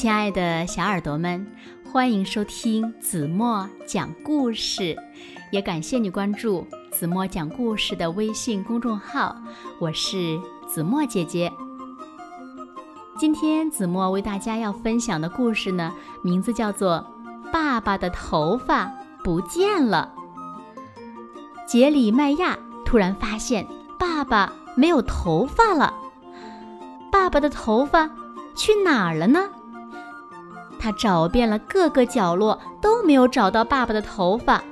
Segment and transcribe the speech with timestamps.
[0.00, 1.46] 亲爱的小耳朵们，
[1.92, 4.96] 欢迎收听子墨讲故事，
[5.52, 9.36] 也感谢你关注子墨讲故事的微信公众号。
[9.78, 11.52] 我是子墨姐姐。
[13.18, 15.92] 今天子墨为大家要分享的故事呢，
[16.24, 17.04] 名字叫做
[17.50, 18.90] 《爸爸的头发
[19.22, 20.14] 不见了》。
[21.68, 25.92] 杰里麦亚突然发现爸爸没有头发了，
[27.12, 28.10] 爸爸的头发
[28.56, 29.50] 去哪儿了呢？
[30.80, 34.64] 他找遍了各个角落，都没有找到爸爸的头发。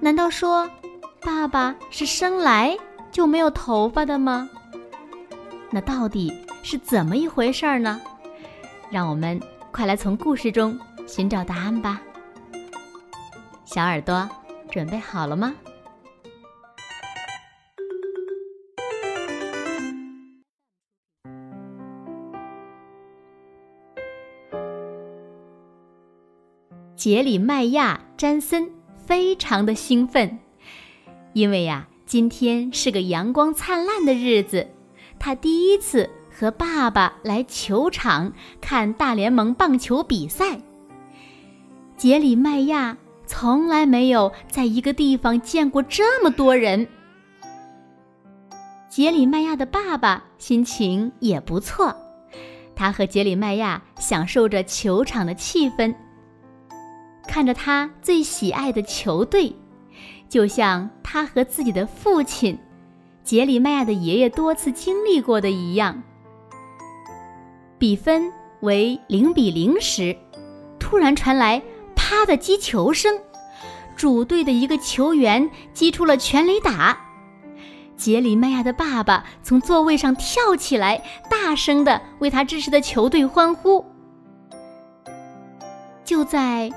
[0.00, 0.68] 难道说，
[1.22, 2.76] 爸爸是生来
[3.12, 4.50] 就没有头发的吗？
[5.70, 6.32] 那到底
[6.64, 8.00] 是怎么一回事儿呢？
[8.90, 9.40] 让我们
[9.70, 10.76] 快来从故事中
[11.06, 12.00] 寻找答案吧。
[13.64, 14.28] 小耳朵，
[14.72, 15.54] 准备好了吗？
[27.00, 28.70] 杰里麦亚·詹森
[29.06, 30.38] 非常的兴奋，
[31.32, 34.68] 因为呀，今天是个阳光灿烂的日子，
[35.18, 40.60] 他第一次和爸爸来球场看大联盟棒球比赛。
[41.96, 46.86] 杰里麦亚从来没有在一个地方见过这么多人。
[48.90, 51.96] 杰里麦亚的爸爸心情也不错，
[52.76, 55.94] 他和杰里麦亚享受着球场的气氛。
[57.30, 59.54] 看着他最喜爱的球队，
[60.28, 62.58] 就像他和自己的父亲
[63.22, 66.02] 杰里麦亚的爷爷多次经历过的一样。
[67.78, 68.32] 比分
[68.62, 70.16] 为零比零时，
[70.80, 71.62] 突然传来
[71.94, 73.16] “啪”的击球声，
[73.94, 76.98] 主队的一个球员击出了全垒打。
[77.96, 81.00] 杰里麦亚的爸爸从座位上跳起来，
[81.30, 83.86] 大声的为他支持的球队欢呼。
[86.04, 86.68] 就在。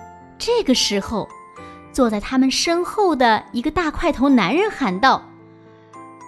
[0.46, 1.30] 这个时候，
[1.94, 5.24] 坐在他们身后的一个大块头男人喊道：“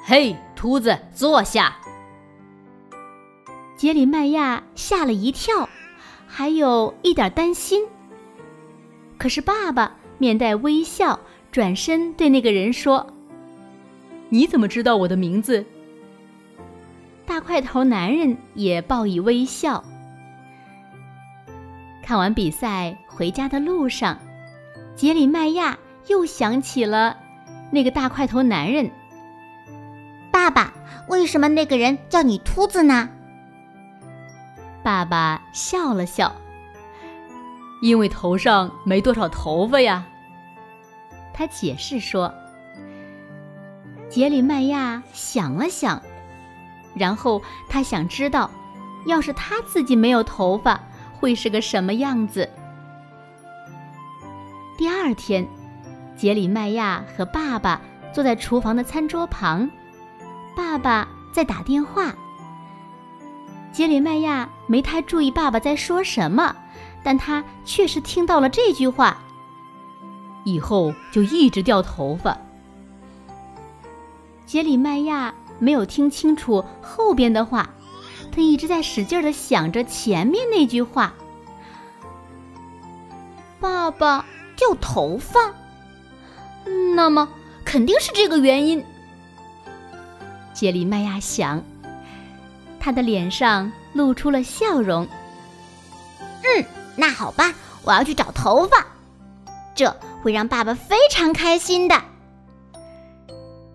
[0.07, 1.75] 嘿，秃子，坐下。”
[3.75, 5.67] 杰里麦亚吓了一跳，
[6.25, 7.85] 还有一点担心。
[9.17, 11.19] 可是爸爸面带微笑，
[11.51, 13.05] 转身对那个人说
[14.31, 15.65] ：“你怎么知道我的名字？”
[17.27, 19.83] 大块头男人也报以微笑。
[22.01, 24.19] 看完比赛回家的路上，
[24.93, 25.77] 杰里麦亚
[26.07, 27.15] 又想起了
[27.71, 28.91] 那个大块头男人。
[30.33, 30.73] 爸爸，
[31.07, 33.09] 为什么那个人叫你秃子呢？
[34.83, 36.35] 爸爸笑了笑，
[37.81, 40.05] 因为头上没多少头发呀。
[41.33, 42.33] 他解释说。
[44.09, 46.01] 杰里麦亚想了想，
[46.93, 48.51] 然后他想知道，
[49.07, 50.77] 要是他自己没有头发。
[51.17, 52.47] 会是个什么样子？
[54.77, 55.47] 第二天，
[56.17, 57.81] 杰里麦亚和爸爸
[58.13, 59.69] 坐在厨房的餐桌旁，
[60.53, 62.13] 爸爸在打电话。
[63.71, 66.53] 杰里麦亚没太注意爸爸在说什么，
[67.03, 69.17] 但他确实听到了这句话
[70.43, 72.37] ：“以后就一直掉头发。”
[74.45, 77.69] 杰里麦亚没有听清楚后边的话。
[78.31, 81.13] 他一直在使劲的想着前面那句话
[83.61, 85.53] ：“爸爸掉头发。”
[86.95, 87.27] 那么
[87.63, 88.83] 肯定是这个原因。
[90.53, 91.61] 杰里麦亚想，
[92.79, 95.07] 他的脸上露出了笑容。
[96.43, 96.65] 嗯，
[96.95, 98.85] 那好吧，我要去找头发，
[99.75, 102.01] 这会让爸爸非常开心的。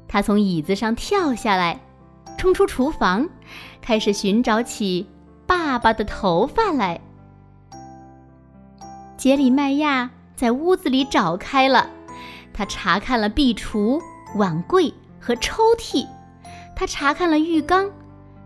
[0.09, 1.79] 他从椅子上跳下来。
[2.39, 3.29] 冲出厨房，
[3.83, 5.07] 开始寻找起
[5.47, 6.99] 爸爸的头发来。
[9.19, 11.91] 杰里麦亚在屋子里找开了，
[12.55, 14.01] 他查看了壁橱、
[14.37, 16.07] 碗柜和抽屉，
[16.75, 17.91] 他查看了浴缸，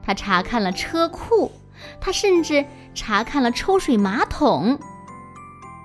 [0.02, 1.52] 他查看了车库，
[2.00, 4.76] 他甚至查看了抽水马桶。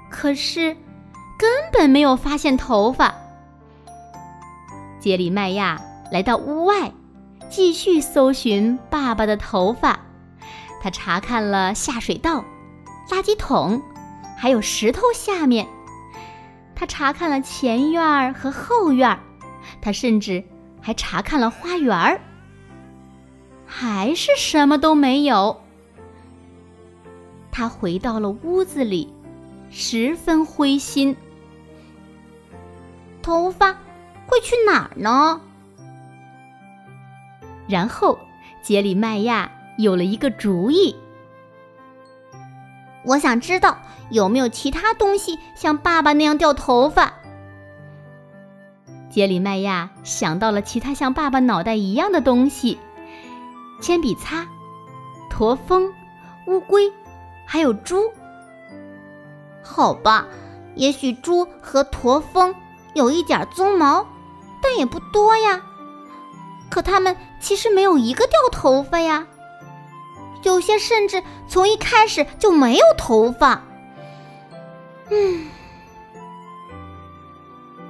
[0.09, 0.75] 可是，
[1.37, 3.13] 根本没有发现头发。
[4.99, 5.79] 杰里麦亚
[6.11, 6.91] 来到屋外。
[7.51, 9.99] 继续搜寻爸爸的头发，
[10.81, 12.43] 他查看了下水道、
[13.09, 13.79] 垃圾桶，
[14.37, 15.67] 还有石头下面。
[16.79, 19.19] 他查看了前院儿和后院儿，
[19.81, 20.41] 他甚至
[20.79, 22.21] 还查看了花园儿，
[23.65, 25.61] 还是什么都没有。
[27.51, 29.13] 他回到了屋子里，
[29.69, 31.17] 十分灰心。
[33.21, 33.73] 头发
[34.25, 35.41] 会去哪儿呢？
[37.67, 38.17] 然后，
[38.61, 40.95] 杰里麦亚有了一个主意。
[43.05, 43.77] 我想知道
[44.09, 47.13] 有没有其他东西像爸爸那样掉头发。
[49.09, 52.77] 杰里麦亚想到了其他像爸爸脑袋一样的东西：
[53.81, 54.47] 铅笔擦、
[55.29, 55.91] 驼峰、
[56.45, 56.91] 乌龟，
[57.45, 58.11] 还有猪。
[59.63, 60.27] 好吧，
[60.75, 62.53] 也许猪和驼峰
[62.93, 64.05] 有一点鬃毛，
[64.61, 65.61] 但也不多呀。
[66.69, 69.25] 可它们其实没有一个掉头发呀。
[70.43, 73.61] 有些甚至从一开始就没有头发。
[75.09, 75.47] 嗯，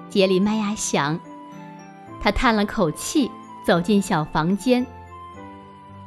[0.10, 1.19] 杰里麦亚想，
[2.22, 3.30] 他叹了口气，
[3.66, 4.86] 走进小房间。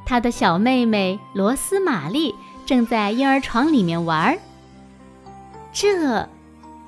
[0.04, 2.34] 他的小妹妹罗斯玛丽
[2.66, 4.38] 正在婴儿床里面玩儿，
[5.72, 6.28] 这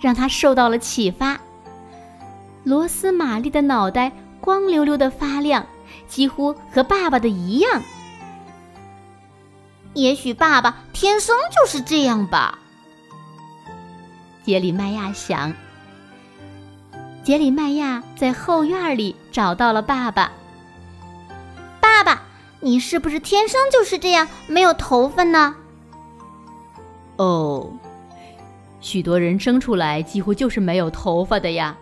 [0.00, 1.38] 让他受到了启发。
[2.64, 4.10] 罗斯玛丽的脑袋
[4.40, 5.64] 光溜溜的发亮，
[6.08, 7.82] 几乎和爸爸的一样。
[9.94, 12.58] 也许爸爸天生就是这样吧。
[14.44, 15.54] 杰里麦亚想。
[17.22, 20.30] 杰里麦亚在后院里找到了爸爸。
[21.80, 22.22] 爸爸，
[22.60, 25.56] 你是不是天生就是这样没有头发呢？
[27.16, 27.72] 哦，
[28.80, 31.76] 许多人生出来几乎就是没有头发的呀，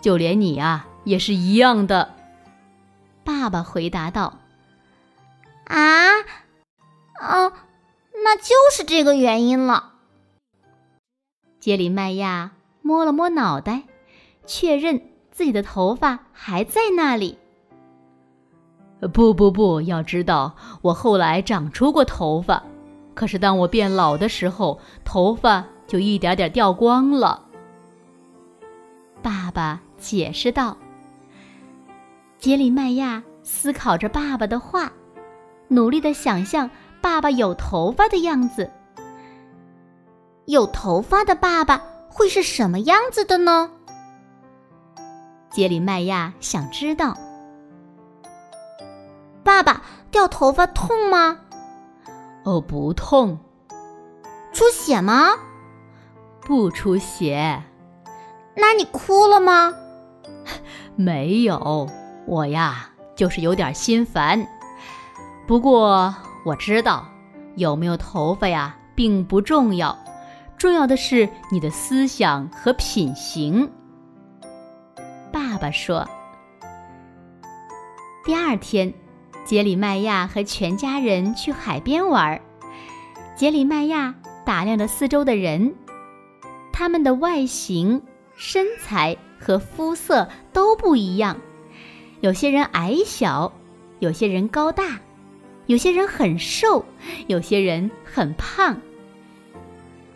[0.00, 2.14] 就连你啊也是一样的。
[3.24, 4.40] 爸爸回答道。
[5.68, 6.08] 啊？
[7.18, 7.52] 啊，
[8.24, 9.92] 那就是这个原因了。
[11.58, 12.52] 杰里麦亚
[12.82, 13.82] 摸了摸脑袋，
[14.44, 17.38] 确认自己的头发还在那里。
[19.12, 22.62] 不不不，要知道，我后来长出过头发，
[23.14, 27.42] 可是当我变老的时候，头发就一点点掉光了。
[29.22, 30.76] 爸爸解释道。
[32.38, 34.92] 杰里麦亚思考着爸爸的话，
[35.68, 36.70] 努力的想象。
[37.06, 38.68] 爸爸有头发的样子，
[40.46, 43.70] 有头发的爸爸会是什么样子的呢？
[45.48, 47.16] 杰里麦亚想知道。
[49.44, 51.38] 爸爸掉头发痛吗？
[52.42, 53.38] 哦，不痛。
[54.52, 55.28] 出血吗？
[56.40, 57.62] 不出血。
[58.56, 59.72] 那你哭了吗？
[60.96, 61.88] 没有，
[62.26, 64.44] 我呀就是有点心烦。
[65.46, 66.12] 不过。
[66.46, 67.04] 我知道，
[67.56, 69.98] 有没有头发呀，并不重要，
[70.56, 73.68] 重要的是你的思想和品行。
[75.32, 76.08] 爸爸说。
[78.24, 78.94] 第二天，
[79.44, 82.40] 杰里麦亚和全家人去海边玩儿。
[83.34, 84.14] 杰里麦亚
[84.44, 85.74] 打量着四周的人，
[86.72, 88.00] 他们的外形、
[88.36, 91.36] 身材和肤色都不一样，
[92.20, 93.52] 有些人矮小，
[93.98, 95.00] 有些人高大。
[95.66, 96.84] 有些人很瘦，
[97.26, 98.80] 有些人很胖。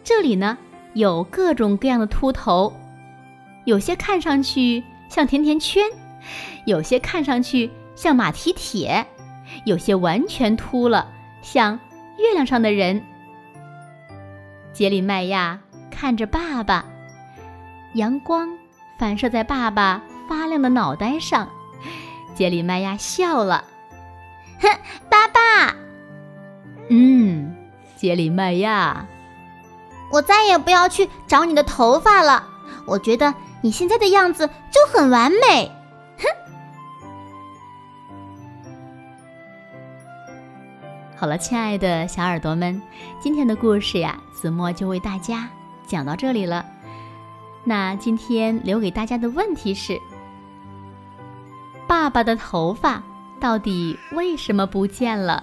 [0.05, 0.57] 这里呢，
[0.95, 2.73] 有各种各样的秃头，
[3.65, 5.85] 有些看上去像甜甜圈，
[6.67, 9.05] 有些看上去像马蹄铁，
[9.65, 11.11] 有些完全秃了，
[11.43, 11.79] 像
[12.19, 13.03] 月亮上的人。
[14.73, 15.61] 杰里麦亚
[15.91, 16.85] 看着爸爸，
[17.95, 18.49] 阳光
[18.99, 21.49] 反射在爸爸发亮的脑袋上，
[22.37, 23.65] 杰里麦亚笑了。
[24.61, 24.69] 哼，
[25.09, 25.75] 爸爸。
[26.89, 27.55] 嗯，
[27.97, 29.07] 杰里麦亚，
[30.11, 32.47] 我再也不要去找你的头发了。
[32.87, 33.33] 我觉得
[33.63, 35.71] 你现在的样子就很完美。
[36.19, 36.25] 哼。
[41.17, 42.81] 好了，亲爱的小耳朵们，
[43.21, 45.49] 今天的故事呀，子墨就为大家
[45.87, 46.65] 讲到这里了。
[47.63, 50.01] 那今天留给大家的问题是：
[51.87, 53.03] 爸爸的头发。
[53.41, 55.43] 到底为什么不见了？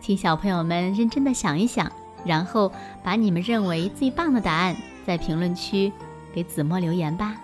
[0.00, 1.90] 请小朋友们认真的想一想，
[2.24, 5.92] 然后把你们认为最棒的答案在评论区
[6.32, 7.34] 给子墨留言吧。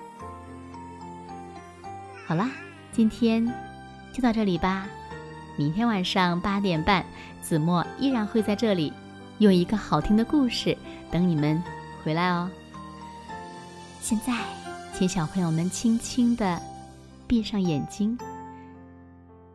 [2.25, 2.51] 好啦，
[2.93, 3.45] 今天
[4.13, 4.87] 就到这里吧。
[5.57, 7.05] 明天晚上八点半，
[7.43, 8.93] 子墨依然会在这里，
[9.39, 10.77] 用一个好听的故事
[11.11, 11.61] 等你们
[12.05, 12.49] 回来哦。
[14.01, 14.35] 现在，
[14.95, 16.63] 请小朋友们轻轻的
[17.27, 18.17] 闭上眼睛。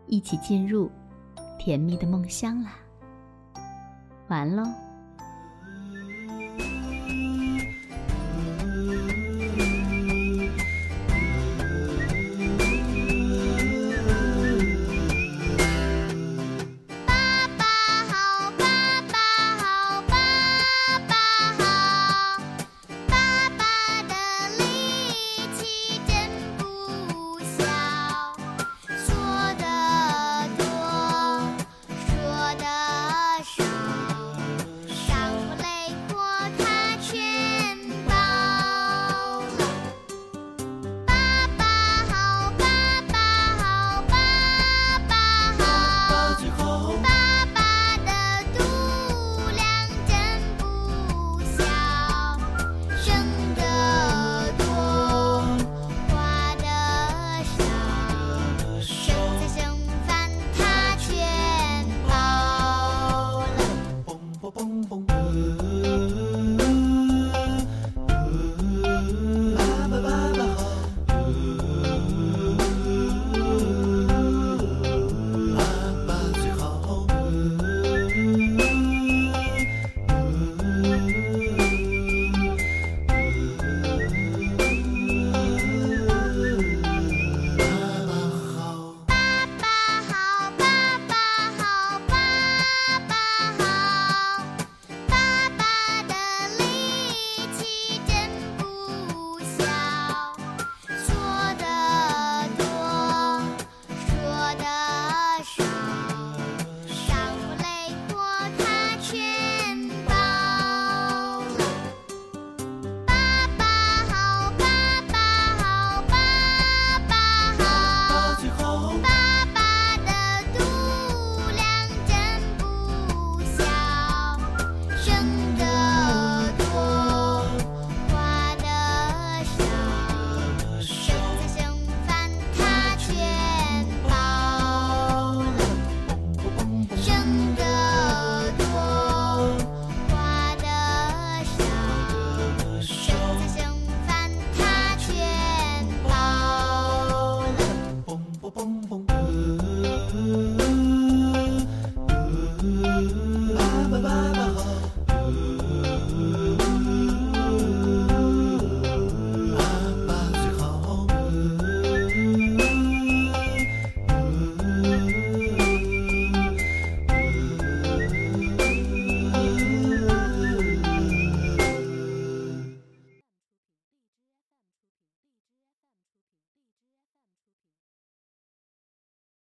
[0.08, 0.90] 一起进入
[1.58, 2.70] 甜蜜的梦乡了，
[4.28, 4.64] 完喽。